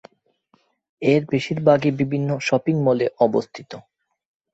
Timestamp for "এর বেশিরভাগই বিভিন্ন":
1.01-2.29